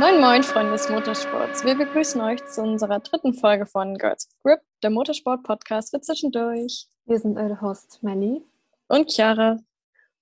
[0.00, 1.62] Moin Moin, Freunde des Motorsports.
[1.62, 6.86] Wir begrüßen euch zu unserer dritten Folge von Girls Grip, der Motorsport-Podcast für zwischendurch.
[7.04, 8.42] Wir sind eure Hosts Melly
[8.88, 9.58] und Chiara.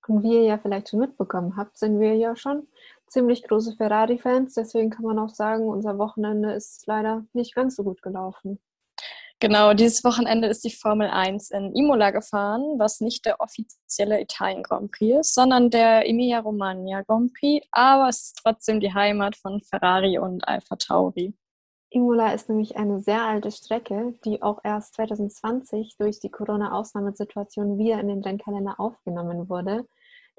[0.05, 2.67] Und wie ihr ja vielleicht schon mitbekommen habt, sind wir ja schon
[3.07, 4.53] ziemlich große Ferrari-Fans.
[4.55, 8.59] Deswegen kann man auch sagen, unser Wochenende ist leider nicht ganz so gut gelaufen.
[9.41, 14.63] Genau, dieses Wochenende ist die Formel 1 in Imola gefahren, was nicht der offizielle Italien
[14.63, 19.37] Grand Prix ist, sondern der Emilia Romagna Grand Prix, aber es ist trotzdem die Heimat
[19.37, 21.33] von Ferrari und Alpha Tauri.
[21.89, 28.01] Imola ist nämlich eine sehr alte Strecke, die auch erst 2020 durch die Corona-Ausnahmesituation wieder
[28.01, 29.85] in den Rennkalender aufgenommen wurde.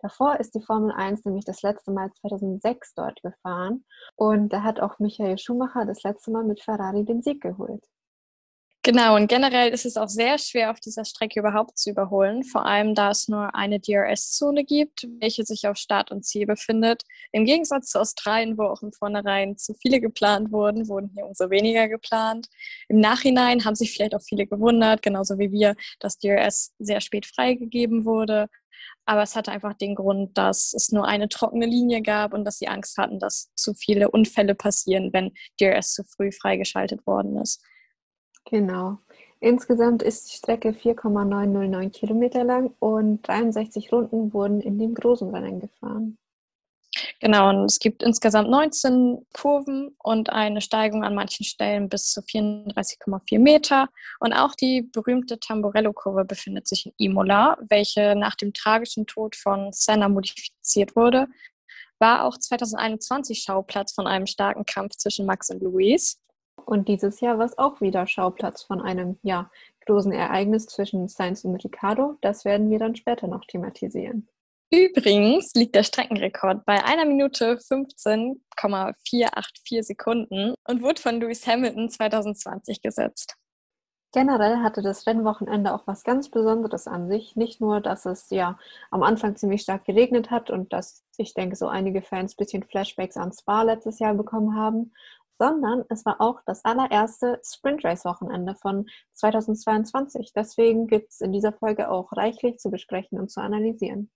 [0.02, 3.86] Davor ist die Formel 1 nämlich das letzte Mal 2006 dort gefahren
[4.16, 7.82] und da hat auch Michael Schumacher das letzte Mal mit Ferrari den Sieg geholt.
[8.82, 12.64] Genau, und generell ist es auch sehr schwer, auf dieser Strecke überhaupt zu überholen, vor
[12.64, 17.02] allem da es nur eine DRS-Zone gibt, welche sich auf Start und Ziel befindet.
[17.30, 21.50] Im Gegensatz zu Australien, wo auch im Vornherein zu viele geplant wurden, wurden hier umso
[21.50, 22.48] weniger geplant.
[22.88, 27.26] Im Nachhinein haben sich vielleicht auch viele gewundert, genauso wie wir, dass DRS sehr spät
[27.26, 28.48] freigegeben wurde.
[29.04, 32.58] Aber es hatte einfach den Grund, dass es nur eine trockene Linie gab und dass
[32.58, 37.62] sie Angst hatten, dass zu viele Unfälle passieren, wenn DRS zu früh freigeschaltet worden ist.
[38.44, 38.98] Genau.
[39.40, 45.60] Insgesamt ist die Strecke 4,909 Kilometer lang und 63 Runden wurden in dem großen Rennen
[45.60, 46.18] gefahren.
[47.20, 52.20] Genau, und es gibt insgesamt 19 Kurven und eine Steigung an manchen Stellen bis zu
[52.20, 53.88] 34,4 Meter.
[54.18, 59.70] Und auch die berühmte Tamburello-Kurve befindet sich in Imola, welche nach dem tragischen Tod von
[59.72, 61.28] Senna modifiziert wurde,
[61.98, 66.18] war auch 2021 Schauplatz von einem starken Kampf zwischen Max und Luis.
[66.66, 69.50] Und dieses Jahr war es auch wieder Schauplatz von einem ja,
[69.86, 72.16] großen Ereignis zwischen Sainz und Ricardo.
[72.20, 74.28] Das werden wir dann später noch thematisieren.
[74.72, 82.80] Übrigens liegt der Streckenrekord bei einer Minute 15,484 Sekunden und wurde von Lewis Hamilton 2020
[82.80, 83.34] gesetzt.
[84.12, 87.36] Generell hatte das Rennwochenende auch was ganz Besonderes an sich.
[87.36, 88.58] Nicht nur, dass es ja
[88.90, 92.64] am Anfang ziemlich stark geregnet hat und dass ich denke, so einige Fans ein bisschen
[92.64, 94.92] Flashbacks an Spa letztes Jahr bekommen haben,
[95.40, 100.32] sondern es war auch das allererste Sprint Race Wochenende von 2022.
[100.36, 104.10] Deswegen gibt es in dieser Folge auch reichlich zu besprechen und zu analysieren.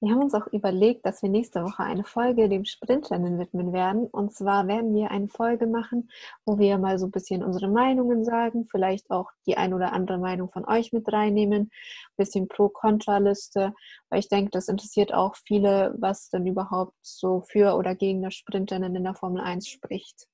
[0.00, 4.08] Wir haben uns auch überlegt, dass wir nächste Woche eine Folge dem Sprintrennen widmen werden.
[4.08, 6.10] Und zwar werden wir eine Folge machen,
[6.44, 10.18] wo wir mal so ein bisschen unsere Meinungen sagen, vielleicht auch die ein oder andere
[10.18, 11.70] Meinung von euch mit reinnehmen, ein
[12.16, 13.72] bisschen Pro-Kontra-Liste,
[14.10, 18.34] weil ich denke, das interessiert auch viele, was denn überhaupt so für oder gegen das
[18.34, 20.26] Sprintrennen in der Formel 1 spricht.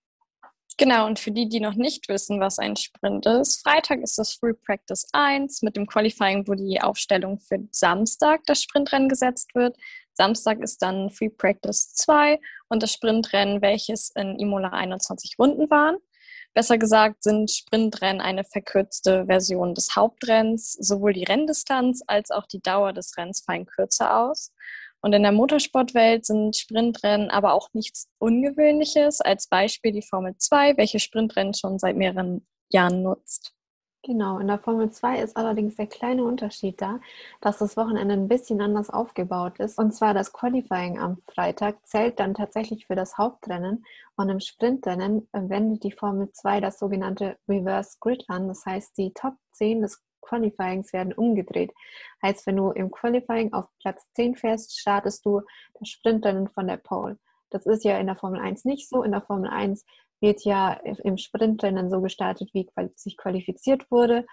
[0.78, 4.32] Genau, und für die, die noch nicht wissen, was ein Sprint ist, Freitag ist das
[4.32, 9.76] Free Practice 1 mit dem Qualifying, wo die Aufstellung für Samstag das Sprintrennen gesetzt wird.
[10.14, 15.96] Samstag ist dann Free Practice 2 und das Sprintrennen, welches in Imola 21 Runden waren.
[16.54, 20.72] Besser gesagt sind Sprintrennen eine verkürzte Version des Hauptrenns.
[20.72, 24.52] Sowohl die Renndistanz als auch die Dauer des Renns fallen kürzer aus.
[25.02, 29.20] Und in der Motorsportwelt sind Sprintrennen aber auch nichts Ungewöhnliches.
[29.20, 33.52] Als Beispiel die Formel 2, welche Sprintrennen schon seit mehreren Jahren nutzt.
[34.04, 36.98] Genau, in der Formel 2 ist allerdings der kleine Unterschied da,
[37.40, 39.78] dass das Wochenende ein bisschen anders aufgebaut ist.
[39.78, 43.84] Und zwar das Qualifying am Freitag zählt dann tatsächlich für das Hauptrennen
[44.16, 48.48] und im Sprintrennen wendet die Formel 2 das sogenannte Reverse Grid an.
[48.48, 51.72] Das heißt, die Top 10 des Qualifyings werden umgedreht.
[52.22, 55.42] Heißt, wenn du im Qualifying auf Platz 10 fährst, startest du
[55.78, 57.18] das Sprintrennen von der Pole.
[57.50, 59.02] Das ist ja in der Formel 1 nicht so.
[59.02, 59.84] In der Formel 1
[60.20, 64.24] wird ja im Sprintrennen so gestartet, wie sich qualifiziert wurde.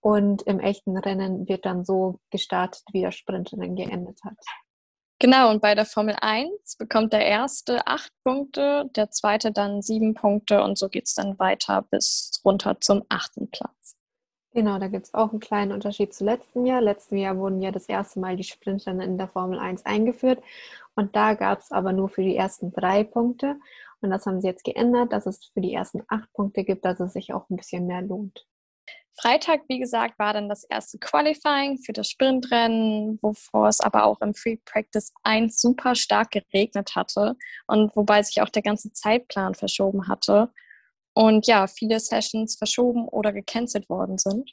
[0.00, 4.36] Und im echten Rennen wird dann so gestartet, wie das Sprintrennen geendet hat.
[5.18, 10.12] Genau, und bei der Formel 1 bekommt der erste acht Punkte, der zweite dann sieben
[10.12, 13.95] Punkte und so geht es dann weiter bis runter zum achten Platz.
[14.56, 16.80] Genau, da gibt es auch einen kleinen Unterschied zu letztem Jahr.
[16.80, 20.42] Letztem Jahr wurden ja das erste Mal die Sprinter in der Formel 1 eingeführt
[20.94, 23.56] und da gab es aber nur für die ersten drei Punkte.
[24.00, 27.00] Und das haben sie jetzt geändert, dass es für die ersten acht Punkte gibt, dass
[27.00, 28.46] es sich auch ein bisschen mehr lohnt.
[29.12, 34.22] Freitag, wie gesagt, war dann das erste Qualifying für das Sprintrennen, wovor es aber auch
[34.22, 37.36] im Free Practice 1 super stark geregnet hatte
[37.66, 40.50] und wobei sich auch der ganze Zeitplan verschoben hatte
[41.16, 44.52] und ja, viele Sessions verschoben oder gecancelt worden sind.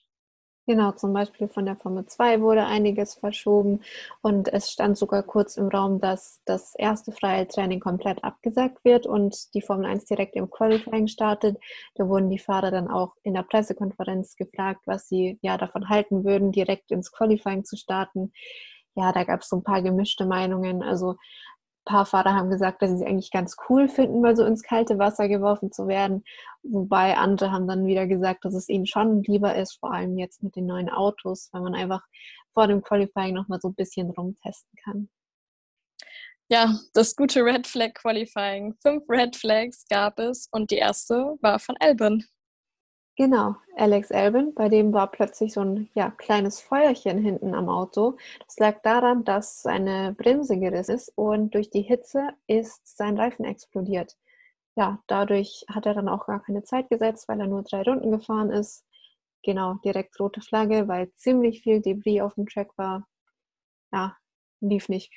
[0.65, 3.81] Genau, zum Beispiel von der Formel 2 wurde einiges verschoben
[4.21, 9.06] und es stand sogar kurz im Raum, dass das erste freie Training komplett abgesagt wird
[9.06, 11.57] und die Formel 1 direkt im Qualifying startet.
[11.95, 16.24] Da wurden die Fahrer dann auch in der Pressekonferenz gefragt, was sie ja davon halten
[16.24, 18.31] würden, direkt ins Qualifying zu starten.
[18.95, 20.81] Ja, da gab es so ein paar gemischte Meinungen.
[20.81, 21.18] Also
[21.85, 25.00] paar Fahrer haben gesagt, dass sie es eigentlich ganz cool finden, mal so ins kalte
[25.00, 26.24] Wasser geworfen zu werden.
[26.63, 30.44] Wobei andere haben dann wieder gesagt, dass es ihnen schon lieber ist, vor allem jetzt
[30.44, 32.03] mit den neuen Autos, weil man einfach
[32.53, 35.09] vor dem Qualifying nochmal so ein bisschen rumtesten kann.
[36.50, 38.75] Ja, das gute Red Flag Qualifying.
[38.81, 42.25] Fünf Red Flags gab es und die erste war von Albin.
[43.15, 48.18] Genau, Alex Albin, bei dem war plötzlich so ein ja, kleines Feuerchen hinten am Auto.
[48.48, 53.45] Das lag daran, dass seine Bremse gerissen ist und durch die Hitze ist sein Reifen
[53.45, 54.18] explodiert.
[54.75, 58.10] Ja, dadurch hat er dann auch gar keine Zeit gesetzt, weil er nur drei Runden
[58.10, 58.83] gefahren ist.
[59.44, 63.07] Genau, direkt rote Flagge, weil ziemlich viel Debris auf dem Track war.
[63.92, 64.18] Ja,
[64.59, 65.13] lief nicht.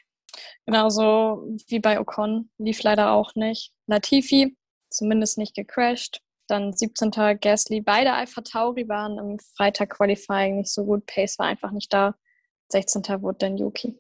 [0.67, 3.73] Genauso wie bei Ocon, lief leider auch nicht.
[3.87, 4.55] Latifi,
[4.91, 6.21] zumindest nicht gecrashed.
[6.49, 7.11] Dann 17.
[7.41, 7.81] Gasly.
[7.81, 11.07] Beide Alpha Tauri waren im Freitag-Qualifying nicht so gut.
[11.07, 12.15] Pace war einfach nicht da.
[12.71, 13.23] 16.
[13.23, 13.99] wurde dann Yuki.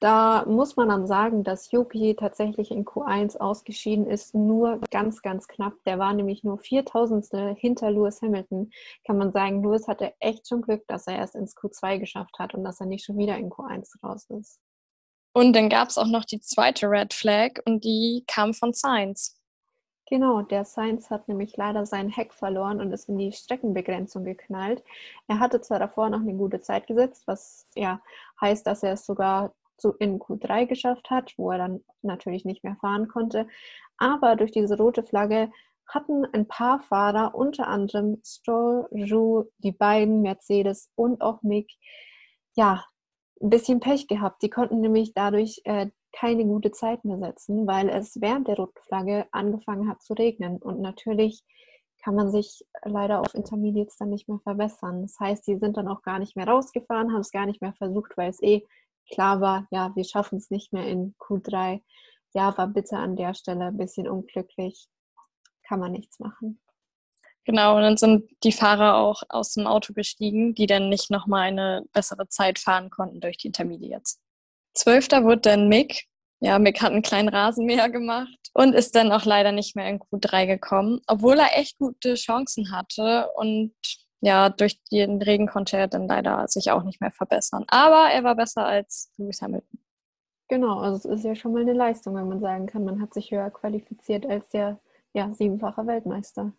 [0.00, 5.48] Da muss man dann sagen, dass Yuki tatsächlich in Q1 ausgeschieden ist, nur ganz, ganz
[5.48, 5.74] knapp.
[5.86, 8.70] Der war nämlich nur 4000 hinter Lewis Hamilton.
[9.06, 12.54] Kann man sagen, Lewis hatte echt schon Glück, dass er erst ins Q2 geschafft hat
[12.54, 14.60] und dass er nicht schon wieder in Q1 raus ist.
[15.32, 19.37] Und dann gab es auch noch die zweite Red Flag und die kam von Sainz.
[20.08, 24.82] Genau, der Sainz hat nämlich leider seinen Heck verloren und ist in die Streckenbegrenzung geknallt.
[25.26, 28.00] Er hatte zwar davor noch eine gute Zeit gesetzt, was ja
[28.40, 32.64] heißt, dass er es sogar zu in Q3 geschafft hat, wo er dann natürlich nicht
[32.64, 33.46] mehr fahren konnte.
[33.98, 35.50] Aber durch diese rote Flagge
[35.86, 41.70] hatten ein paar Fahrer, unter anderem Stroll, Roux, die beiden Mercedes und auch Mick,
[42.54, 42.84] ja,
[43.42, 44.42] ein bisschen Pech gehabt.
[44.42, 48.80] Die konnten nämlich dadurch äh, keine gute Zeit mehr setzen, weil es während der roten
[48.86, 50.58] Flagge angefangen hat zu regnen.
[50.58, 51.42] Und natürlich
[52.02, 55.02] kann man sich leider auf Intermediates dann nicht mehr verbessern.
[55.02, 57.74] Das heißt, sie sind dann auch gar nicht mehr rausgefahren, haben es gar nicht mehr
[57.74, 58.64] versucht, weil es eh
[59.10, 61.82] klar war, ja, wir schaffen es nicht mehr in Q3.
[62.34, 64.88] Ja, war bitte an der Stelle ein bisschen unglücklich.
[65.66, 66.60] Kann man nichts machen.
[67.44, 71.48] Genau, und dann sind die Fahrer auch aus dem Auto gestiegen, die dann nicht nochmal
[71.48, 74.20] eine bessere Zeit fahren konnten durch die Intermediates.
[74.74, 76.04] Zwölfter wurde dann Mick.
[76.40, 79.98] Ja, Mick hat einen kleinen Rasenmäher gemacht und ist dann auch leider nicht mehr in
[79.98, 83.74] Q3 gekommen, obwohl er echt gute Chancen hatte und
[84.20, 87.64] ja, durch den Regen konnte er dann leider sich auch nicht mehr verbessern.
[87.68, 89.80] Aber er war besser als Lewis Hamilton.
[90.48, 93.14] Genau, also es ist ja schon mal eine Leistung, wenn man sagen kann, man hat
[93.14, 94.80] sich höher qualifiziert als der
[95.12, 96.52] ja, siebenfache Weltmeister.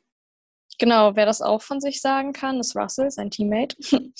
[0.80, 3.76] Genau, wer das auch von sich sagen kann, ist Russell, sein Teammate.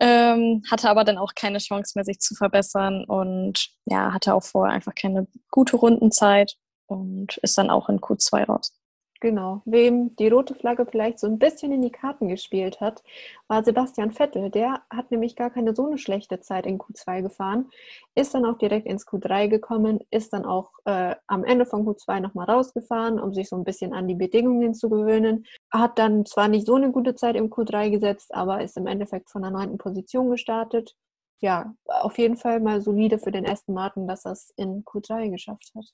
[0.00, 4.42] ähm, hatte aber dann auch keine Chance mehr, sich zu verbessern und ja, hatte auch
[4.42, 8.72] vorher einfach keine gute Rundenzeit und ist dann auch in Q2 raus.
[9.20, 9.62] Genau.
[9.64, 13.02] Wem die rote Flagge vielleicht so ein bisschen in die Karten gespielt hat,
[13.48, 14.50] war Sebastian Vettel.
[14.50, 17.70] Der hat nämlich gar keine so eine schlechte Zeit in Q2 gefahren,
[18.14, 22.20] ist dann auch direkt ins Q3 gekommen, ist dann auch äh, am Ende von Q2
[22.20, 25.46] nochmal rausgefahren, um sich so ein bisschen an die Bedingungen zu gewöhnen.
[25.72, 29.30] Hat dann zwar nicht so eine gute Zeit im Q3 gesetzt, aber ist im Endeffekt
[29.30, 30.94] von der neunten Position gestartet.
[31.40, 35.30] Ja, auf jeden Fall mal solide für den Aston Martin, dass er es in Q3
[35.30, 35.84] geschafft hat.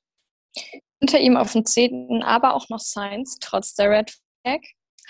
[1.00, 2.22] Hinter ihm auf dem 10.
[2.22, 4.10] aber auch noch Science, trotz der Red
[4.44, 4.60] Flag.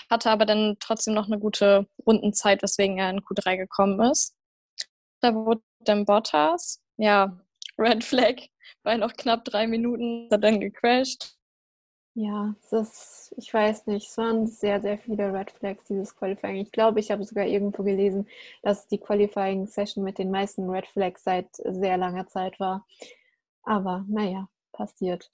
[0.09, 4.35] Hatte aber dann trotzdem noch eine gute Rundenzeit, weswegen er in Q3 gekommen ist.
[5.21, 7.39] Da wurde dann Bottas, ja,
[7.77, 8.35] Red Flag,
[8.83, 11.35] bei noch knapp drei Minuten, hat dann gecrashed.
[12.15, 16.57] Ja, das, ich weiß nicht, es waren sehr, sehr viele Red Flags, dieses Qualifying.
[16.57, 18.27] Ich glaube, ich habe sogar irgendwo gelesen,
[18.61, 22.85] dass die Qualifying-Session mit den meisten Red Flags seit sehr langer Zeit war.
[23.63, 25.31] Aber naja, passiert.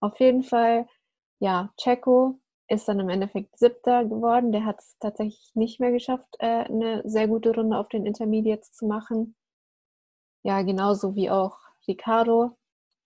[0.00, 0.88] Auf jeden Fall,
[1.40, 4.52] ja, Checo ist dann im Endeffekt siebter geworden.
[4.52, 8.72] Der hat es tatsächlich nicht mehr geschafft, äh, eine sehr gute Runde auf den Intermediates
[8.72, 9.36] zu machen.
[10.44, 12.56] Ja, genauso wie auch Ricardo.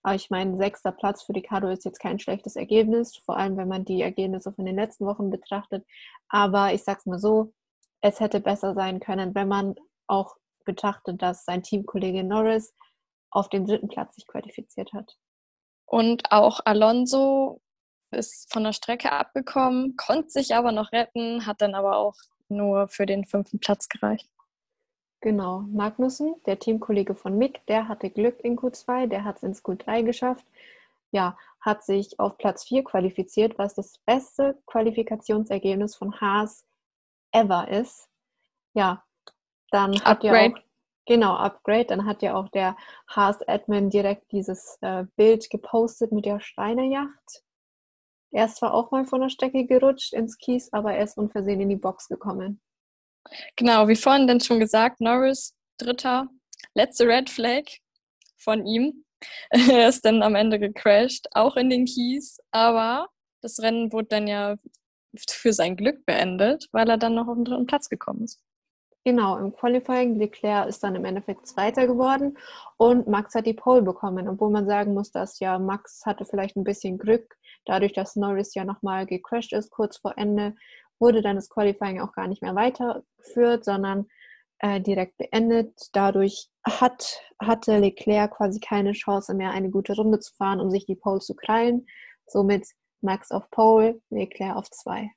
[0.02, 3.68] Aber ich meine, sechster Platz für Ricardo ist jetzt kein schlechtes Ergebnis, vor allem wenn
[3.68, 5.86] man die Ergebnisse von den letzten Wochen betrachtet.
[6.28, 7.52] Aber ich sag's mal so,
[8.00, 9.74] es hätte besser sein können, wenn man
[10.06, 12.74] auch betrachtet, dass sein Teamkollege Norris
[13.30, 15.16] auf den dritten Platz sich qualifiziert hat.
[15.86, 17.60] Und auch Alonso
[18.10, 22.14] ist von der Strecke abgekommen, konnte sich aber noch retten, hat dann aber auch
[22.48, 24.28] nur für den fünften Platz gereicht.
[25.20, 29.62] Genau, Magnussen, der Teamkollege von Mick, der hatte Glück in Q2, der hat es ins
[29.62, 30.46] Q3 geschafft.
[31.12, 36.64] Ja, hat sich auf Platz 4 qualifiziert, was das beste Qualifikationsergebnis von Haas
[37.32, 38.08] ever ist.
[38.72, 39.04] Ja,
[39.70, 40.60] dann hat ja auch
[41.10, 41.86] Genau, Upgrade.
[41.86, 42.76] Dann hat ja auch der
[43.08, 47.42] Haas-Admin direkt dieses äh, Bild gepostet mit der Steinejacht.
[48.30, 51.60] Er ist zwar auch mal von der Strecke gerutscht ins Kies, aber er ist unversehen
[51.60, 52.60] in die Box gekommen.
[53.56, 56.28] Genau, wie vorhin dann schon gesagt, Norris, dritter,
[56.74, 57.64] letzte Red Flag
[58.36, 59.04] von ihm.
[59.50, 63.08] er ist dann am Ende gecrashed, auch in den Kies, aber
[63.42, 64.56] das Rennen wurde dann ja
[65.28, 68.40] für sein Glück beendet, weil er dann noch auf den dritten Platz gekommen ist.
[69.04, 72.36] Genau, im Qualifying, Leclerc ist dann im Endeffekt Zweiter geworden
[72.76, 76.54] und Max hat die Pole bekommen, obwohl man sagen muss, dass ja Max hatte vielleicht
[76.56, 80.54] ein bisschen Glück, dadurch, dass Norris ja nochmal gecrashed ist kurz vor Ende,
[81.00, 84.06] wurde dann das Qualifying auch gar nicht mehr weitergeführt, sondern
[84.58, 85.74] äh, direkt beendet.
[85.92, 90.86] Dadurch hat, hatte Leclerc quasi keine Chance mehr, eine gute Runde zu fahren, um sich
[90.86, 91.86] die Pole zu krallen.
[92.26, 92.66] Somit
[93.00, 95.10] Max auf Pole, Leclerc auf 2.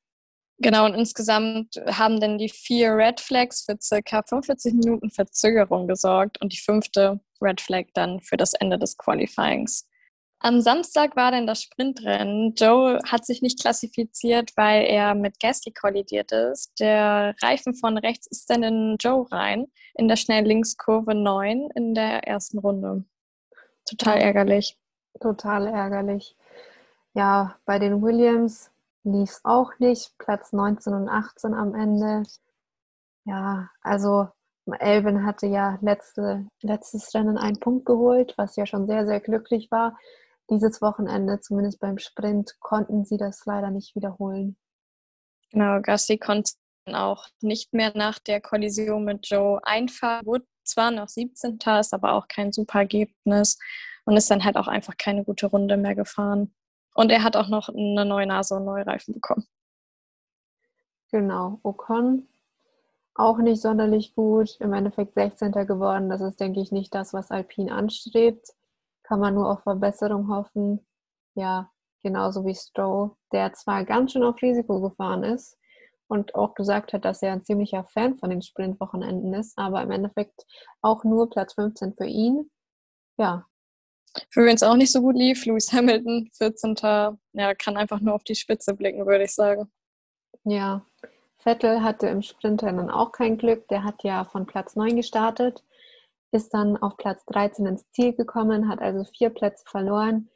[0.60, 6.40] Genau, und insgesamt haben dann die vier Red Flags für circa 45 Minuten Verzögerung gesorgt
[6.42, 9.90] und die fünfte Red Flag dann für das Ende des Qualifyings.
[10.46, 12.54] Am Samstag war dann das Sprintrennen.
[12.56, 16.74] Joe hat sich nicht klassifiziert, weil er mit Gasly kollidiert ist.
[16.82, 22.28] Der Reifen von rechts ist dann in Joe rein, in der Schnelllinkskurve 9 in der
[22.28, 23.06] ersten Runde.
[23.90, 24.78] Total ärgerlich.
[25.22, 26.36] Total ärgerlich.
[27.14, 28.70] Ja, bei den Williams
[29.06, 30.12] lief es auch nicht.
[30.18, 32.24] Platz 19 und 18 am Ende.
[33.24, 34.28] Ja, also
[34.80, 39.72] Elvin hatte ja letzte, letztes Rennen einen Punkt geholt, was ja schon sehr, sehr glücklich
[39.72, 39.98] war.
[40.50, 44.58] Dieses Wochenende, zumindest beim Sprint, konnten sie das leider nicht wiederholen.
[45.52, 46.54] Genau, Gassi konnte
[46.92, 50.26] auch nicht mehr nach der Kollision mit Joe einfahren.
[50.26, 51.60] Wurde zwar noch 17.
[51.80, 53.58] ist aber auch kein super Ergebnis
[54.06, 56.54] und ist dann halt auch einfach keine gute Runde mehr gefahren.
[56.94, 59.46] Und er hat auch noch eine neue Nase und neue Reifen bekommen.
[61.12, 61.60] Genau.
[61.64, 62.28] Ocon
[63.16, 64.58] auch nicht sonderlich gut.
[64.60, 65.52] Im Endeffekt 16.
[65.52, 66.10] geworden.
[66.10, 68.50] Das ist, denke ich, nicht das, was Alpine anstrebt.
[69.04, 70.86] Kann man nur auf Verbesserung hoffen.
[71.36, 75.58] Ja, genauso wie Stroll, der zwar ganz schön auf Risiko gefahren ist
[76.08, 79.92] und auch gesagt hat, dass er ein ziemlicher Fan von den Sprintwochenenden ist, aber im
[79.92, 80.46] Endeffekt
[80.82, 82.50] auch nur Platz 15 für ihn.
[83.18, 83.46] Ja,
[84.30, 86.76] für wen es auch nicht so gut lief, Lewis Hamilton, 14.
[87.34, 89.72] Ja, kann einfach nur auf die Spitze blicken, würde ich sagen.
[90.44, 90.86] Ja,
[91.38, 93.68] Vettel hatte im Sprintrennen auch kein Glück.
[93.70, 95.64] Der hat ja von Platz 9 gestartet,
[96.34, 100.30] ist dann auf Platz 13 ins Ziel gekommen, hat also vier Plätze verloren.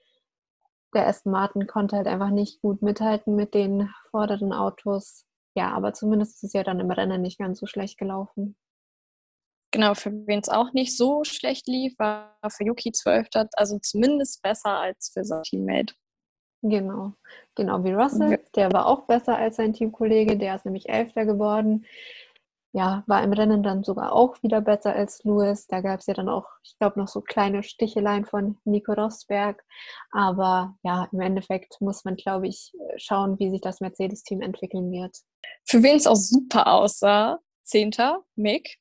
[0.94, 5.26] Der Aston Martin konnte halt einfach nicht gut mithalten mit den vorderen Autos.
[5.56, 8.56] Ja, aber zumindest ist es ja dann im Rennen nicht ganz so schlecht gelaufen.
[9.72, 13.28] Genau, für wen es auch nicht so schlecht lief, war für Yuki 12.
[13.54, 15.94] Also zumindest besser als für sein Teammate.
[16.64, 17.14] Genau,
[17.56, 18.40] genau wie Russell.
[18.56, 20.38] Der war auch besser als sein Teamkollege.
[20.38, 21.86] Der ist nämlich Elfter geworden.
[22.78, 25.66] Ja, war im Rennen dann sogar auch wieder besser als Lewis.
[25.66, 29.66] Da gab es ja dann auch, ich glaube, noch so kleine Sticheleien von Nico Rosberg.
[30.12, 35.18] Aber ja, im Endeffekt muss man, glaube ich, schauen, wie sich das Mercedes-Team entwickeln wird.
[35.66, 38.78] Für wen es auch super aussah, Zehnter, Mick,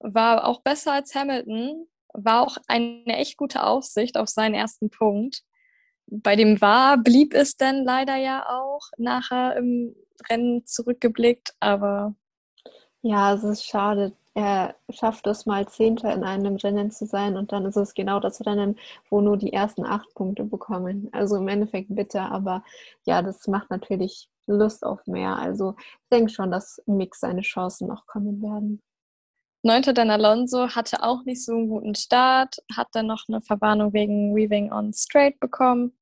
[0.00, 5.44] war auch besser als Hamilton, war auch eine echt gute Aussicht auf seinen ersten Punkt.
[6.08, 9.96] Bei dem war blieb es dann leider ja auch nachher im
[10.28, 12.14] Rennen zurückgeblickt, aber.
[13.02, 14.12] Ja, es ist schade.
[14.34, 18.20] Er schafft es mal Zehnter in einem Rennen zu sein und dann ist es genau
[18.20, 18.78] das Rennen,
[19.08, 21.08] wo nur die ersten acht Punkte bekommen.
[21.12, 22.62] Also im Endeffekt bitter, aber
[23.04, 25.36] ja, das macht natürlich Lust auf mehr.
[25.36, 28.80] Also ich denke schon, dass Mix seine Chancen noch kommen werden.
[29.62, 33.92] Neunter dann Alonso hatte auch nicht so einen guten Start, hat dann noch eine Verwarnung
[33.92, 35.92] wegen Weaving on Straight bekommen.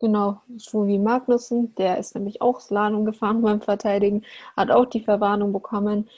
[0.00, 4.24] Genau, so wie Magnussen, der ist nämlich auch Slalom gefahren beim Verteidigen,
[4.56, 6.08] hat auch die Verwarnung bekommen.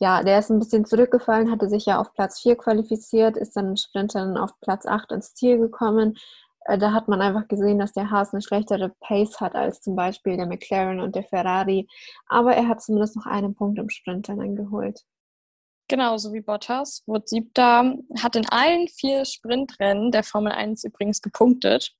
[0.00, 3.68] Ja, der ist ein bisschen zurückgefallen, hatte sich ja auf Platz 4 qualifiziert, ist dann
[3.68, 6.16] im Sprint dann auf Platz 8 ins Ziel gekommen.
[6.64, 9.96] Äh, da hat man einfach gesehen, dass der Haas eine schlechtere Pace hat als zum
[9.96, 11.86] Beispiel der McLaren und der Ferrari.
[12.28, 15.04] Aber er hat zumindest noch einen Punkt im Sprint dann geholt.
[15.88, 21.94] Genauso wie Bottas, wurde siebter, hat in allen vier Sprintrennen der Formel 1 übrigens gepunktet.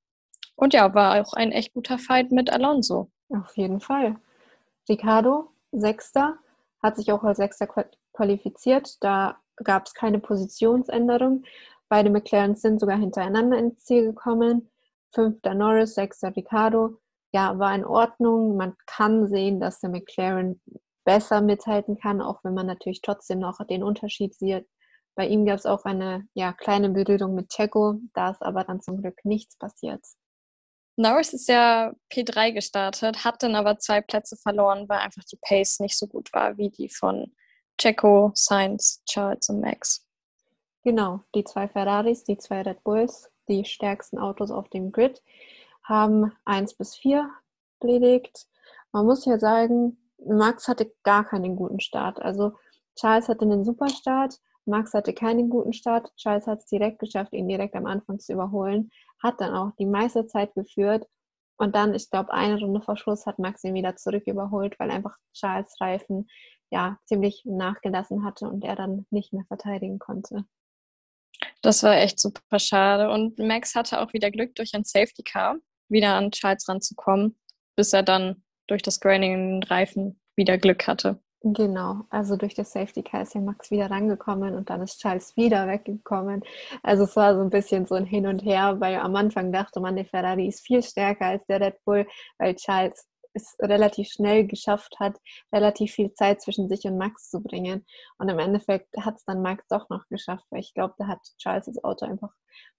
[0.61, 3.11] Und ja, war auch ein echt guter Fight mit Alonso.
[3.31, 4.17] Auf jeden Fall.
[4.91, 6.37] Ricardo, Sechster,
[6.83, 7.67] hat sich auch als Sechster
[8.13, 9.03] qualifiziert.
[9.03, 11.45] Da gab es keine Positionsänderung.
[11.89, 14.69] Beide McLarens sind sogar hintereinander ins Ziel gekommen.
[15.15, 16.99] Fünfter Norris, sechster Ricardo.
[17.33, 18.59] Ja, war in Ordnung.
[18.59, 20.61] Man kann sehen, dass der McLaren
[21.07, 24.69] besser mithalten kann, auch wenn man natürlich trotzdem noch den Unterschied sieht.
[25.15, 28.83] Bei ihm gab es auch eine ja, kleine Berührung mit Checo, da ist aber dann
[28.83, 30.03] zum Glück nichts passiert.
[30.97, 35.81] Norris ist ja P3 gestartet, hat dann aber zwei Plätze verloren, weil einfach die Pace
[35.81, 37.33] nicht so gut war wie die von
[37.79, 40.07] Checo, Sainz, Charles und Max.
[40.83, 45.23] Genau, die zwei Ferraris, die zwei Red Bulls, die stärksten Autos auf dem Grid,
[45.83, 47.31] haben 1 bis 4
[47.81, 48.47] belegt.
[48.93, 52.21] Man muss ja sagen, Max hatte gar keinen guten Start.
[52.21, 52.53] Also
[52.97, 54.39] Charles hatte einen super Start,
[54.71, 56.11] Max hatte keinen guten Start.
[56.17, 58.91] Charles hat es direkt geschafft, ihn direkt am Anfang zu überholen.
[59.23, 61.07] Hat dann auch die meiste Zeit geführt.
[61.59, 64.91] Und dann, ich glaube, eine Runde vor Schluss hat Max ihn wieder zurück überholt, weil
[64.91, 66.27] einfach Charles Reifen
[66.71, 70.47] ja ziemlich nachgelassen hatte und er dann nicht mehr verteidigen konnte.
[71.63, 73.11] Das war echt super schade.
[73.11, 75.57] Und Max hatte auch wieder Glück, durch ein Safety Car
[75.89, 77.39] wieder an Charles ranzukommen,
[77.77, 81.21] bis er dann durch das Graining in den Reifen wieder Glück hatte.
[81.43, 85.35] Genau, also durch das Safety Car ist ja Max wieder rangekommen und dann ist Charles
[85.37, 86.43] wieder weggekommen.
[86.83, 89.81] Also es war so ein bisschen so ein Hin und Her, weil am Anfang dachte
[89.81, 92.07] man, der Ferrari ist viel stärker als der Red Bull,
[92.37, 95.17] weil Charles es relativ schnell geschafft hat,
[95.53, 97.87] relativ viel Zeit zwischen sich und Max zu bringen.
[98.19, 101.21] Und im Endeffekt hat es dann Max doch noch geschafft, weil ich glaube, da hat
[101.39, 102.33] Charles das Auto einfach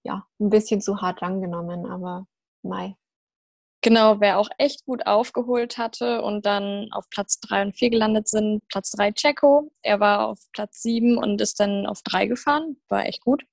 [0.04, 2.26] ja ein bisschen zu hart rangenommen, aber
[2.62, 2.96] Mai,
[3.84, 8.28] Genau, wer auch echt gut aufgeholt hatte und dann auf Platz 3 und 4 gelandet
[8.28, 9.72] sind, Platz 3 Checo.
[9.82, 13.44] Er war auf Platz 7 und ist dann auf 3 gefahren, war echt gut.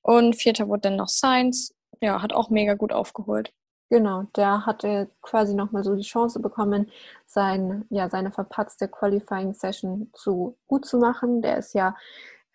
[0.00, 3.52] Und vierter wurde dann noch Sainz, ja, hat auch mega gut aufgeholt.
[3.90, 6.90] Genau, der hatte quasi nochmal so die Chance bekommen,
[7.26, 11.42] sein, ja, seine verpatzte Qualifying Session zu gut zu machen.
[11.42, 11.94] Der ist ja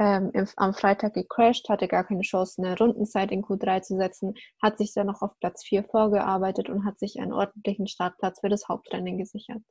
[0.02, 4.80] ähm, am Freitag gecrashed, hatte gar keine Chance, eine Rundenzeit in Q3 zu setzen, hat
[4.80, 8.68] sich dann noch auf Platz 4 vorgearbeitet und hat sich einen ordentlichen Startplatz für das
[8.68, 9.62] Hauptrennen gesichert.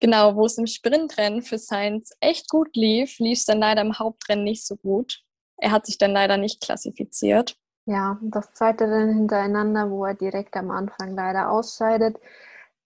[0.00, 3.98] Genau, wo es im Sprintrennen für Sainz echt gut lief, lief es dann leider im
[3.98, 5.22] Hauptrennen nicht so gut.
[5.56, 7.56] Er hat sich dann leider nicht klassifiziert.
[7.86, 12.18] Ja, das zweite Rennen hintereinander, wo er direkt am Anfang leider ausscheidet.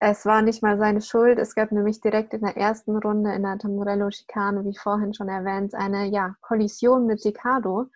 [0.00, 1.38] Es war nicht mal seine Schuld.
[1.38, 5.74] Es gab nämlich direkt in der ersten Runde in der Tamurello-Schikane, wie vorhin schon erwähnt,
[5.74, 7.86] eine ja, Kollision mit Ricardo.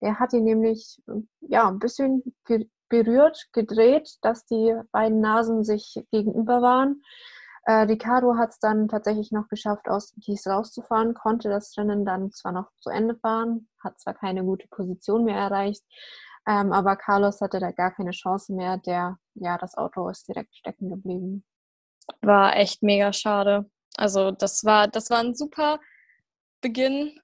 [0.00, 1.02] Der hat ihn nämlich
[1.40, 2.22] ja, ein bisschen
[2.88, 7.02] berührt, gedreht, dass die beiden Nasen sich gegenüber waren.
[7.64, 12.32] Äh, Ricardo hat es dann tatsächlich noch geschafft, aus Kies rauszufahren, konnte das Rennen dann
[12.32, 15.84] zwar noch zu Ende fahren, hat zwar keine gute Position mehr erreicht,
[16.46, 18.78] ähm, aber Carlos hatte da gar keine Chance mehr.
[18.78, 21.44] Der, ja, das Auto ist direkt stecken geblieben
[22.20, 23.70] war echt mega schade.
[23.96, 25.80] Also das war, das war ein super
[26.60, 27.18] Beginn,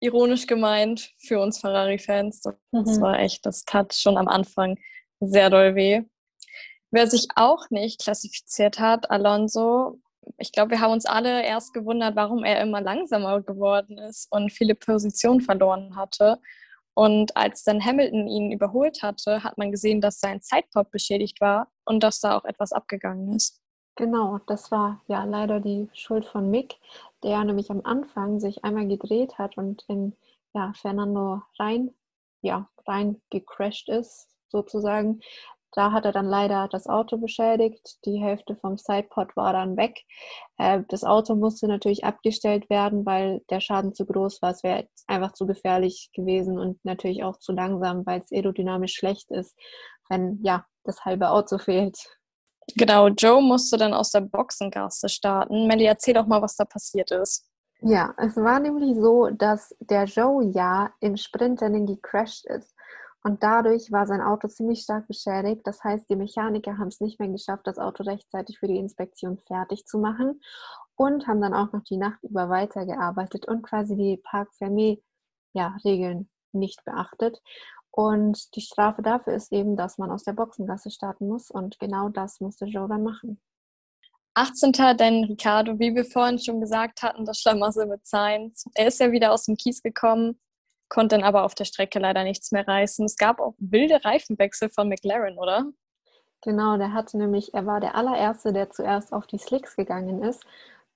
[0.00, 2.40] ironisch gemeint, für uns Ferrari-Fans.
[2.40, 3.00] Das mhm.
[3.00, 4.78] war echt, das tat schon am Anfang
[5.20, 6.02] sehr doll weh.
[6.90, 10.00] Wer sich auch nicht klassifiziert hat, Alonso,
[10.38, 14.52] ich glaube, wir haben uns alle erst gewundert, warum er immer langsamer geworden ist und
[14.52, 16.40] viele Positionen verloren hatte.
[16.94, 21.70] Und als dann Hamilton ihn überholt hatte, hat man gesehen, dass sein Zeitpop beschädigt war
[21.84, 23.60] und dass da auch etwas abgegangen ist.
[23.96, 26.76] Genau, das war ja leider die Schuld von Mick,
[27.22, 30.14] der nämlich am Anfang sich einmal gedreht hat und in
[30.54, 31.94] ja, Fernando rein,
[32.42, 35.20] ja, rein gecrashed ist, sozusagen.
[35.72, 37.98] Da hat er dann leider das Auto beschädigt.
[38.06, 40.04] Die Hälfte vom Sidepod war dann weg.
[40.58, 44.50] Äh, das Auto musste natürlich abgestellt werden, weil der Schaden zu groß war.
[44.52, 49.30] Es wäre einfach zu gefährlich gewesen und natürlich auch zu langsam, weil es aerodynamisch schlecht
[49.30, 49.56] ist,
[50.08, 51.98] wenn ja das halbe Auto fehlt.
[52.74, 55.66] Genau, Joe musste dann aus der Boxengasse starten.
[55.66, 57.46] Melly, erzähl doch mal, was da passiert ist.
[57.80, 62.74] Ja, es war nämlich so, dass der Joe ja im Sprintrennen gecrashed ist.
[63.22, 65.62] Und dadurch war sein Auto ziemlich stark beschädigt.
[65.64, 69.38] Das heißt, die Mechaniker haben es nicht mehr geschafft, das Auto rechtzeitig für die Inspektion
[69.46, 70.40] fertig zu machen
[70.94, 75.02] und haben dann auch noch die Nacht über weitergearbeitet und quasi die Park Fermé
[75.52, 77.42] ja, Regeln nicht beachtet.
[77.96, 81.50] Und die Strafe dafür ist eben, dass man aus der Boxengasse starten muss.
[81.50, 83.40] Und genau das musste Joe dann machen.
[84.34, 84.72] 18.
[84.98, 88.66] denn Ricardo, wie wir vorhin schon gesagt hatten, das Schlamassel mit Sainz.
[88.74, 90.38] Er ist ja wieder aus dem Kies gekommen,
[90.90, 93.06] konnte dann aber auf der Strecke leider nichts mehr reißen.
[93.06, 95.64] Es gab auch wilde Reifenwechsel von McLaren, oder?
[96.42, 100.44] Genau, der hatte nämlich, er war der allererste, der zuerst auf die Slicks gegangen ist.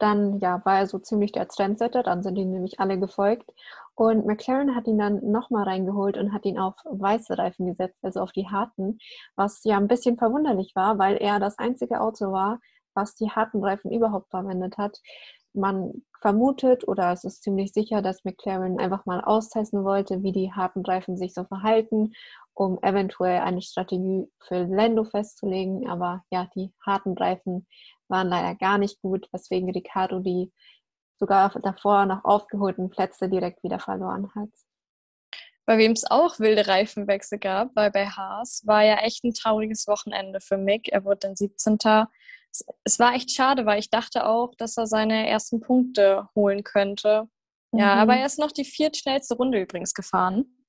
[0.01, 3.51] Dann ja, war er so ziemlich der Trendsetter, dann sind ihm nämlich alle gefolgt.
[3.95, 8.21] Und McLaren hat ihn dann nochmal reingeholt und hat ihn auf weiße Reifen gesetzt, also
[8.21, 8.99] auf die harten,
[9.37, 12.61] was ja ein bisschen verwunderlich war, weil er das einzige Auto war,
[12.95, 14.99] was die harten Reifen überhaupt verwendet hat.
[15.53, 20.53] Man vermutet oder es ist ziemlich sicher, dass McLaren einfach mal austesten wollte, wie die
[20.53, 22.13] harten Reifen sich so verhalten,
[22.61, 25.88] um eventuell eine Strategie für Lando festzulegen.
[25.88, 27.66] Aber ja, die harten Reifen
[28.09, 30.53] waren leider gar nicht gut, weswegen Ricardo die
[31.18, 34.51] sogar davor noch aufgeholten Plätze direkt wieder verloren hat.
[35.64, 39.87] Bei wem es auch wilde Reifenwechsel gab, weil bei Haas war ja echt ein trauriges
[39.87, 40.88] Wochenende für Mick.
[40.92, 41.79] Er wurde dann 17.
[42.85, 47.27] Es war echt schade, weil ich dachte auch, dass er seine ersten Punkte holen könnte.
[47.73, 48.01] Ja, mhm.
[48.01, 50.60] aber er ist noch die viertschnellste Runde übrigens gefahren.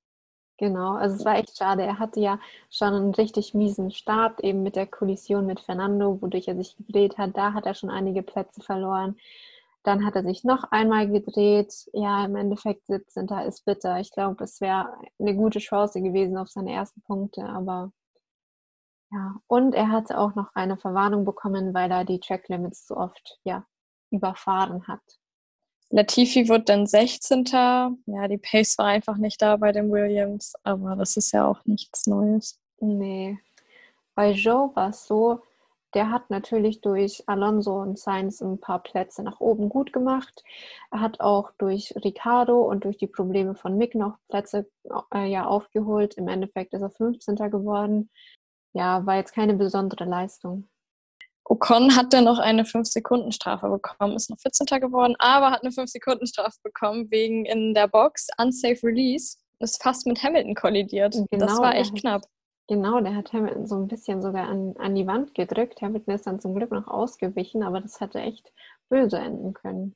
[0.62, 1.82] Genau, also es war echt schade.
[1.82, 6.48] Er hatte ja schon einen richtig miesen Start, eben mit der Kollision mit Fernando, wodurch
[6.48, 7.36] er sich gedreht hat.
[7.36, 9.18] Da hat er schon einige Plätze verloren.
[9.84, 11.90] Dann hat er sich noch einmal gedreht.
[11.94, 13.28] Ja, im Endeffekt 17.
[13.48, 14.00] ist bitter.
[14.00, 17.92] Ich glaube, es wäre eine gute Chance gewesen auf seine ersten Punkte, aber
[19.12, 19.36] ja.
[19.48, 23.40] Und er hatte auch noch eine Verwarnung bekommen, weil er die Track Limits zu oft
[23.44, 23.66] ja,
[24.12, 25.02] überfahren hat.
[25.92, 27.46] Latifi wird dann 16.
[27.52, 31.66] Ja, die Pace war einfach nicht da bei den Williams, aber das ist ja auch
[31.66, 32.60] nichts Neues.
[32.80, 33.38] Nee.
[34.16, 35.42] Bei Joe war es so,
[35.94, 40.44] der hat natürlich durch Alonso und Sainz ein paar Plätze nach oben gut gemacht.
[40.92, 44.70] Er hat auch durch Ricardo und durch die Probleme von Mick noch Plätze
[45.14, 46.14] äh, ja, aufgeholt.
[46.14, 47.36] Im Endeffekt ist er 15.
[47.36, 48.10] geworden.
[48.74, 50.70] Ja, war jetzt keine besondere Leistung.
[51.46, 54.80] Ocon hat dann noch eine 5-Sekunden-Strafe bekommen, ist noch 14.
[54.80, 59.38] geworden, aber hat eine 5-Sekunden-Strafe bekommen wegen in der Box Unsafe Release.
[59.60, 61.14] Ist fast mit Hamilton kollidiert.
[61.30, 62.24] Genau, das war echt knapp.
[62.68, 65.82] Genau, der hat Hamilton so ein bisschen sogar an, an die Wand gedrückt.
[65.82, 68.52] Hamilton ist dann zum Glück noch ausgewichen, aber das hätte echt
[68.90, 69.96] böse enden können.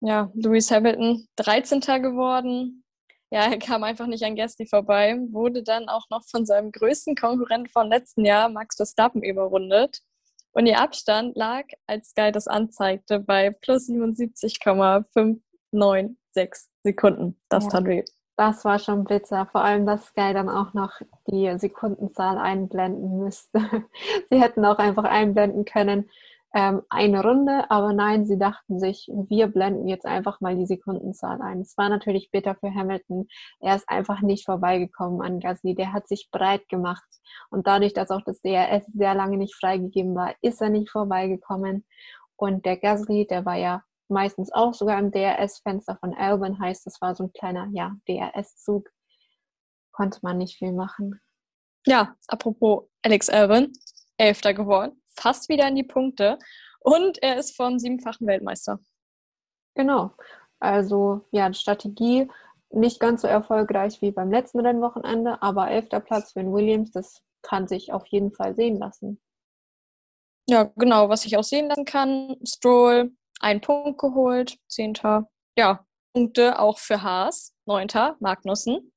[0.00, 1.80] Ja, Lewis Hamilton 13.
[2.02, 2.84] geworden.
[3.30, 7.16] Ja, er kam einfach nicht an Gasly vorbei, wurde dann auch noch von seinem größten
[7.16, 10.00] Konkurrenten vom letzten Jahr, Max Verstappen, überrundet.
[10.54, 17.36] Und ihr Abstand lag, als Sky das anzeigte, bei plus 77,596 Sekunden.
[17.48, 17.70] Das ja.
[17.70, 18.04] tat weh.
[18.36, 20.92] Das war schon bitter, vor allem, dass Sky dann auch noch
[21.28, 23.60] die Sekundenzahl einblenden müsste.
[24.30, 26.08] sie hätten auch einfach einblenden können,
[26.54, 31.42] ähm, eine Runde, aber nein, sie dachten sich, wir blenden jetzt einfach mal die Sekundenzahl
[31.42, 31.60] ein.
[31.60, 33.26] Es war natürlich bitter für Hamilton.
[33.60, 35.74] Er ist einfach nicht vorbeigekommen an Gasly.
[35.74, 37.04] Der hat sich breit gemacht
[37.50, 41.84] und dadurch, dass auch das DRS sehr lange nicht freigegeben war, ist er nicht vorbeigekommen.
[42.36, 47.00] Und der Gasly, der war ja meistens auch sogar im DRS-Fenster von Albon, heißt, das
[47.00, 48.88] war so ein kleiner, ja, DRS-Zug.
[49.92, 51.20] Konnte man nicht viel machen.
[51.86, 53.72] Ja, apropos Alex Albon,
[54.16, 56.38] Elfter geworden, fast wieder in die Punkte
[56.80, 58.78] und er ist vom siebenfachen Weltmeister.
[59.74, 60.12] Genau.
[60.60, 62.28] Also ja, Strategie
[62.70, 67.22] nicht ganz so erfolgreich wie beim letzten Rennwochenende, aber elfter Platz für den Williams, das
[67.42, 69.20] kann sich auf jeden Fall sehen lassen.
[70.48, 75.30] Ja, genau, was ich auch sehen lassen kann, Stroll einen Punkt geholt, Zehnter.
[75.56, 78.92] Ja, Punkte auch für Haas, Neunter, Magnussen.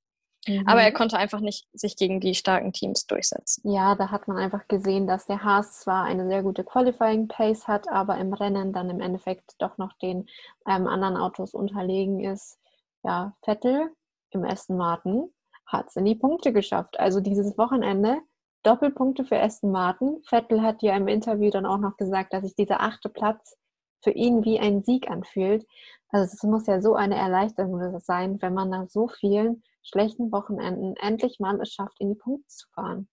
[0.47, 0.67] Mhm.
[0.67, 3.69] Aber er konnte einfach nicht sich gegen die starken Teams durchsetzen.
[3.69, 7.67] Ja, da hat man einfach gesehen, dass der Haas zwar eine sehr gute Qualifying Pace
[7.67, 10.27] hat, aber im Rennen dann im Endeffekt doch noch den
[10.67, 12.59] ähm, anderen Autos unterlegen ist.
[13.03, 13.91] Ja, Vettel
[14.31, 15.29] im Aston Martin
[15.65, 16.99] hat es in die Punkte geschafft.
[16.99, 18.21] Also dieses Wochenende
[18.63, 20.21] Doppelpunkte für Aston Martin.
[20.27, 23.57] Vettel hat ja im Interview dann auch noch gesagt, dass sich dieser achte Platz
[24.03, 25.65] für ihn wie ein Sieg anfühlt.
[26.09, 30.95] Also es muss ja so eine Erleichterung sein, wenn man nach so vielen schlechten Wochenenden
[30.97, 33.09] endlich mal es schafft, in die Punkte zu fahren.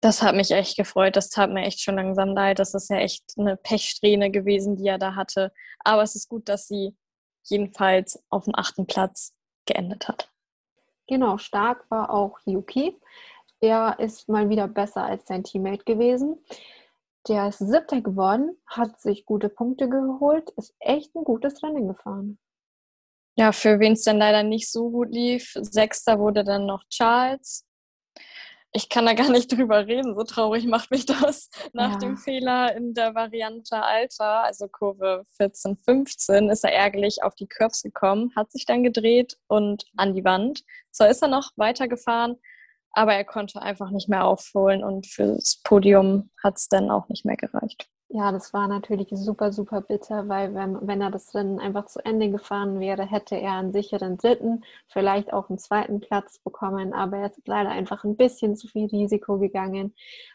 [0.00, 1.16] Das hat mich echt gefreut.
[1.16, 2.58] Das tat mir echt schon langsam leid.
[2.58, 5.52] Das ist ja echt eine Pechsträhne gewesen, die er da hatte.
[5.80, 6.96] Aber es ist gut, dass sie
[7.44, 9.32] jedenfalls auf dem achten Platz
[9.66, 10.30] geendet hat.
[11.06, 12.98] Genau, stark war auch Yuki.
[13.62, 16.38] Der ist mal wieder besser als sein Teammate gewesen.
[17.28, 22.38] Der ist siebter geworden, hat sich gute Punkte geholt, ist echt ein gutes Rennen gefahren.
[23.38, 25.52] Ja, für wen es dann leider nicht so gut lief.
[25.60, 27.66] Sechster wurde dann noch Charles.
[28.72, 31.50] Ich kann da gar nicht drüber reden, so traurig macht mich das.
[31.74, 31.98] Nach ja.
[31.98, 37.46] dem Fehler in der Variante Alter, also Kurve 14, 15, ist er ärgerlich auf die
[37.46, 40.64] Curbs gekommen, hat sich dann gedreht und an die Wand.
[40.90, 42.36] Zwar ist er noch weitergefahren,
[42.92, 47.26] aber er konnte einfach nicht mehr aufholen und fürs Podium hat es dann auch nicht
[47.26, 47.90] mehr gereicht.
[48.08, 52.04] Ja, das war natürlich super, super bitter, weil wenn, wenn er das Rennen einfach zu
[52.04, 57.16] Ende gefahren wäre, hätte er einen sicheren dritten, vielleicht auch einen zweiten Platz bekommen, aber
[57.18, 59.92] er ist leider einfach ein bisschen zu viel Risiko gegangen,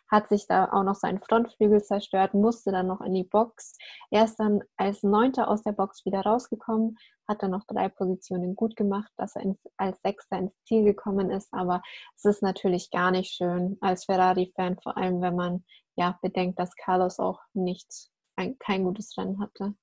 [0.09, 3.77] hat sich da auch noch seinen Frontflügel zerstört, musste dann noch in die Box.
[4.09, 8.55] Er ist dann als Neunter aus der Box wieder rausgekommen, hat dann noch drei Positionen
[8.55, 11.81] gut gemacht, dass er als Sechster ins Ziel gekommen ist, aber
[12.17, 15.63] es ist natürlich gar nicht schön als Ferrari-Fan, vor allem wenn man
[15.95, 19.75] ja, bedenkt, dass Carlos auch nicht ein, kein gutes Rennen hatte.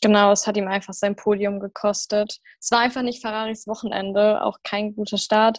[0.00, 2.40] Genau, es hat ihm einfach sein Podium gekostet.
[2.60, 5.58] Es war einfach nicht Ferraris Wochenende, auch kein guter Start.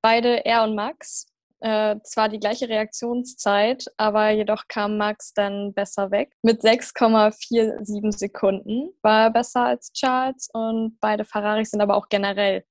[0.00, 1.26] Beide, er und Max,
[1.60, 6.34] äh, zwar die gleiche Reaktionszeit, aber jedoch kam Max dann besser weg.
[6.42, 12.64] Mit 6,47 Sekunden war er besser als Charles und beide Ferraris sind aber auch generell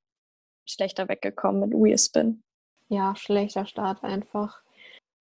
[0.67, 2.43] schlechter weggekommen mit Wheel Spin.
[2.87, 4.61] Ja, schlechter Start einfach.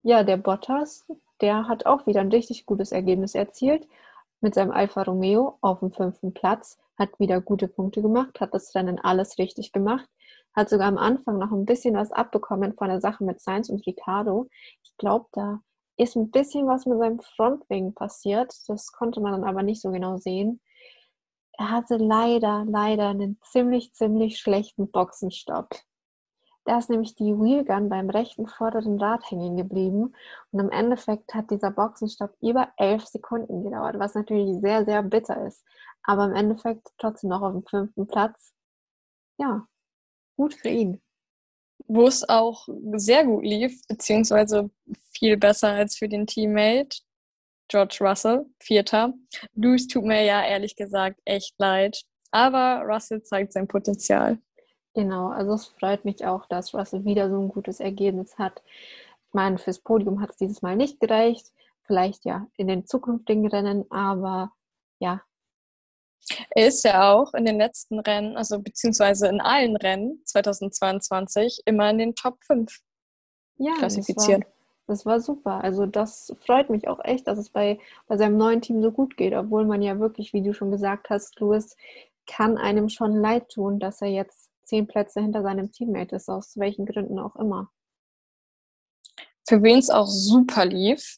[0.03, 1.05] Ja, der Bottas,
[1.41, 3.88] der hat auch wieder ein richtig gutes Ergebnis erzielt
[4.41, 8.73] mit seinem Alfa Romeo auf dem fünften Platz, hat wieder gute Punkte gemacht, hat das
[8.75, 10.07] Rennen alles richtig gemacht,
[10.53, 13.85] hat sogar am Anfang noch ein bisschen was abbekommen von der Sache mit Sainz und
[13.85, 14.47] Ricardo.
[14.83, 15.62] Ich glaube, da
[15.97, 18.53] ist ein bisschen was mit seinem Frontwing passiert.
[18.69, 20.62] Das konnte man dann aber nicht so genau sehen.
[21.59, 25.69] er hatte leider, leider einen ziemlich, ziemlich schlechten Boxenstopp.
[26.69, 30.13] Da ist nämlich die Wheelgun beim rechten vorderen Rad hängen geblieben
[30.51, 35.47] und im Endeffekt hat dieser Boxenstopp über elf Sekunden gedauert, was natürlich sehr, sehr bitter
[35.47, 35.65] ist.
[36.03, 38.53] Aber im Endeffekt trotzdem noch auf dem fünften Platz.
[39.39, 39.67] Ja,
[40.38, 41.01] gut für ihn.
[41.88, 44.69] Wo es auch sehr gut lief, beziehungsweise
[45.12, 46.99] viel besser als für den Teammate,
[47.67, 49.15] George Russell, Vierter.
[49.55, 54.38] Lewis tut mir ja ehrlich gesagt echt leid, aber Russell zeigt sein Potenzial.
[54.93, 58.62] Genau, also es freut mich auch, dass Russell wieder so ein gutes Ergebnis hat.
[59.28, 61.52] Ich meine, fürs Podium hat es dieses Mal nicht gereicht,
[61.84, 64.52] vielleicht ja in den zukünftigen Rennen, aber
[64.99, 65.21] ja.
[66.52, 71.89] Er ist ja auch in den letzten Rennen, also beziehungsweise in allen Rennen 2022 immer
[71.89, 72.80] in den Top 5
[73.58, 74.43] ja, klassifiziert.
[74.43, 75.63] Das war, das war super.
[75.63, 79.17] Also das freut mich auch echt, dass es bei, bei seinem neuen Team so gut
[79.17, 81.75] geht, obwohl man ja wirklich, wie du schon gesagt hast, Louis,
[82.28, 86.58] kann einem schon leid tun, dass er jetzt zehn Plätze hinter seinem Teammate ist, aus
[86.58, 87.71] welchen Gründen auch immer.
[89.47, 91.17] Für wen es auch super lief,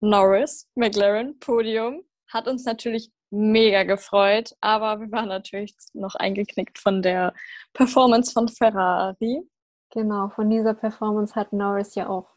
[0.00, 7.02] Norris, McLaren, Podium, hat uns natürlich mega gefreut, aber wir waren natürlich noch eingeknickt von
[7.02, 7.34] der
[7.74, 9.42] Performance von Ferrari.
[9.90, 12.28] Genau, von dieser Performance hat Norris ja auch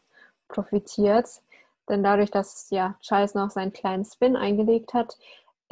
[0.48, 1.28] profitiert.
[1.88, 5.16] Denn dadurch, dass ja Charles noch seinen kleinen Spin eingelegt hat,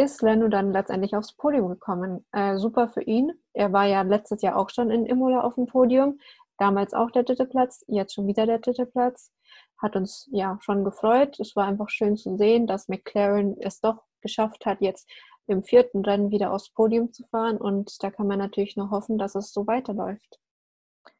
[0.00, 2.24] ist Lando dann letztendlich aufs Podium gekommen.
[2.32, 3.32] Äh, super für ihn.
[3.52, 6.18] Er war ja letztes Jahr auch schon in Imola auf dem Podium.
[6.56, 9.30] Damals auch der dritte Platz, jetzt schon wieder der dritte Platz.
[9.78, 11.38] Hat uns ja schon gefreut.
[11.38, 15.08] Es war einfach schön zu sehen, dass McLaren es doch geschafft hat, jetzt
[15.46, 17.58] im vierten Rennen wieder aufs Podium zu fahren.
[17.58, 20.38] Und da kann man natürlich nur hoffen, dass es so weiterläuft.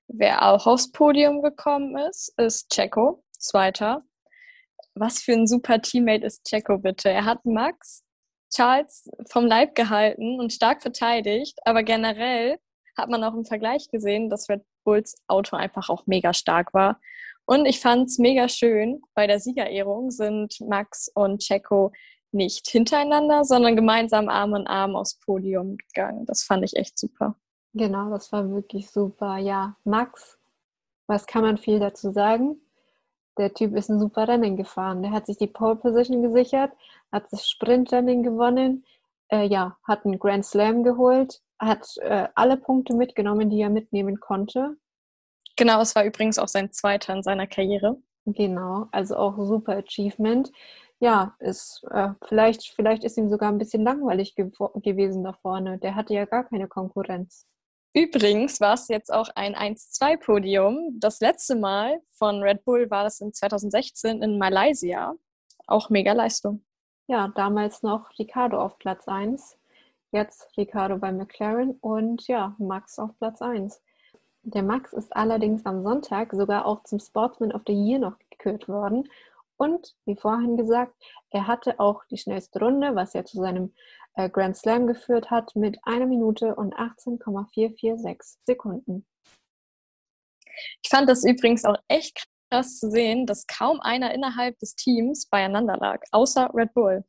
[0.09, 4.03] Wer auch aufs Podium gekommen ist, ist Checo, Zweiter.
[4.95, 7.11] Was für ein super Teammate ist Checo bitte.
[7.11, 8.05] Er hat Max
[8.51, 12.59] Charles vom Leib gehalten und stark verteidigt, aber generell
[12.97, 17.01] hat man auch im Vergleich gesehen, dass Red Bulls Auto einfach auch mega stark war.
[17.47, 21.93] Und ich fand es mega schön, bei der Siegerehrung sind Max und Checo
[22.33, 26.27] nicht hintereinander, sondern gemeinsam Arm in Arm aufs Podium gegangen.
[26.27, 27.37] Das fand ich echt super.
[27.75, 29.39] Genau, das war wirklich super.
[29.39, 30.39] Ja, Max,
[31.07, 32.61] was kann man viel dazu sagen?
[33.38, 35.03] Der Typ ist ein super Rennen gefahren.
[35.03, 36.73] Der hat sich die Pole Position gesichert,
[37.12, 38.85] hat das Sprintrennen gewonnen,
[39.29, 44.21] äh, ja, hat einen Grand Slam geholt, hat äh, alle Punkte mitgenommen, die er mitnehmen
[44.21, 44.77] konnte.
[45.57, 47.97] Genau, es war übrigens auch sein zweiter in seiner Karriere.
[48.25, 50.51] Genau, also auch super Achievement.
[51.01, 55.79] Ja, ist, äh, vielleicht, vielleicht ist ihm sogar ein bisschen langweilig gew gewesen da vorne.
[55.79, 57.47] Der hatte ja gar keine Konkurrenz.
[57.92, 61.00] Übrigens war es jetzt auch ein 1-2-Podium.
[61.00, 65.14] Das letzte Mal von Red Bull war das in 2016 in Malaysia.
[65.66, 66.64] Auch mega Leistung.
[67.09, 69.57] Ja, damals noch Ricardo auf Platz 1.
[70.12, 73.83] Jetzt Ricardo bei McLaren und ja, Max auf Platz 1.
[74.42, 78.68] Der Max ist allerdings am Sonntag sogar auch zum Sportsman of the Year noch gekürt
[78.68, 79.09] worden.
[79.57, 80.94] Und wie vorhin gesagt,
[81.31, 83.74] er hatte auch die schnellste Runde, was ja zu seinem
[84.14, 89.07] Grand Slam geführt hat mit einer Minute und 18,446 Sekunden.
[90.83, 95.27] Ich fand das übrigens auch echt krass zu sehen, dass kaum einer innerhalb des Teams
[95.27, 97.05] beieinander lag, außer Red Bull.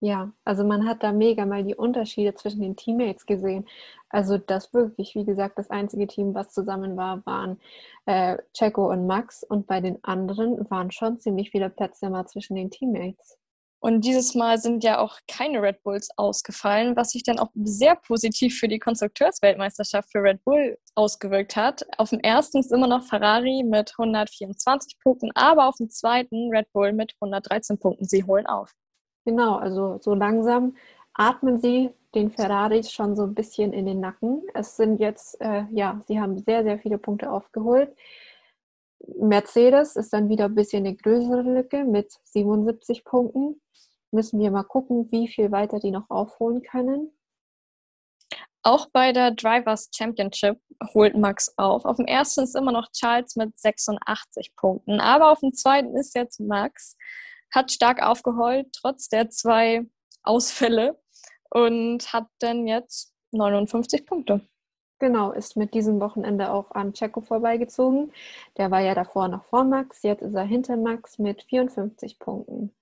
[0.00, 3.66] Ja, also man hat da mega mal die Unterschiede zwischen den Teammates gesehen.
[4.10, 7.58] Also das wirklich, wie gesagt, das einzige Team, was zusammen war, waren
[8.04, 12.56] äh, Checo und Max und bei den anderen waren schon ziemlich viele Plätze mal zwischen
[12.56, 13.38] den Teammates.
[13.86, 17.94] Und dieses Mal sind ja auch keine Red Bulls ausgefallen, was sich dann auch sehr
[17.94, 21.86] positiv für die Konstrukteursweltmeisterschaft für Red Bull ausgewirkt hat.
[21.96, 26.66] Auf dem ersten ist immer noch Ferrari mit 124 Punkten, aber auf dem zweiten Red
[26.72, 28.06] Bull mit 113 Punkten.
[28.06, 28.72] Sie holen auf.
[29.24, 30.74] Genau, also so langsam
[31.14, 34.42] atmen sie den Ferraris schon so ein bisschen in den Nacken.
[34.52, 37.94] Es sind jetzt, äh, ja, sie haben sehr, sehr viele Punkte aufgeholt.
[39.18, 43.60] Mercedes ist dann wieder ein bisschen eine größere Lücke mit 77 Punkten
[44.16, 47.12] müssen wir mal gucken, wie viel weiter die noch aufholen können.
[48.62, 50.60] Auch bei der Drivers Championship
[50.92, 51.84] holt Max auf.
[51.84, 56.16] Auf dem ersten ist immer noch Charles mit 86 Punkten, aber auf dem zweiten ist
[56.16, 56.96] jetzt Max.
[57.54, 59.86] Hat stark aufgeholt, trotz der zwei
[60.24, 61.00] Ausfälle
[61.50, 64.40] und hat dann jetzt 59 Punkte.
[64.98, 68.12] Genau, ist mit diesem Wochenende auch an Checo vorbeigezogen.
[68.56, 72.74] Der war ja davor noch vor Max, jetzt ist er hinter Max mit 54 Punkten.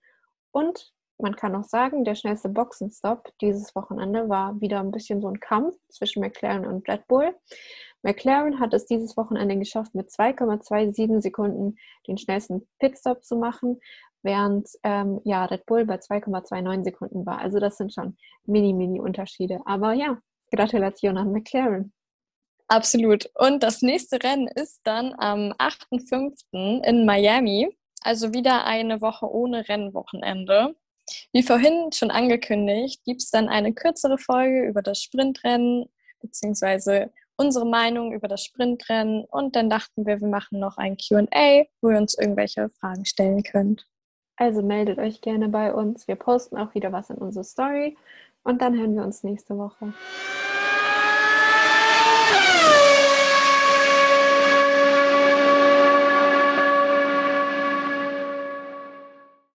[0.53, 5.29] Und man kann auch sagen, der schnellste Boxenstopp dieses Wochenende war wieder ein bisschen so
[5.29, 7.35] ein Kampf zwischen McLaren und Red Bull.
[8.03, 13.81] McLaren hat es dieses Wochenende geschafft, mit 2,27 Sekunden den schnellsten Pitstop zu machen.
[14.22, 17.38] während ähm, ja, Red Bull bei 2,29 Sekunden war.
[17.38, 19.61] Also das sind schon mini-mini-Unterschiede.
[19.66, 20.18] Aber ja,
[20.53, 21.92] Gratulation an McLaren.
[22.68, 23.31] Absolut.
[23.35, 26.83] Und das nächste Rennen ist dann am 8.5.
[26.85, 27.77] in Miami.
[28.03, 30.74] Also wieder eine Woche ohne Rennwochenende.
[31.33, 35.87] Wie vorhin schon angekündigt, gibt es dann eine kürzere Folge über das Sprintrennen
[36.20, 41.64] beziehungsweise unsere Meinung über das Sprintrennen und dann dachten wir, wir machen noch ein QA,
[41.81, 43.87] wo ihr uns irgendwelche Fragen stellen könnt.
[44.37, 46.09] Also meldet euch gerne bei uns.
[46.09, 47.96] Wir posten auch wieder was in unsere Story
[48.42, 49.92] und dann hören wir uns nächste Woche.